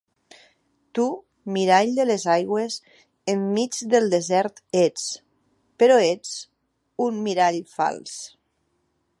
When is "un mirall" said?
7.09-7.63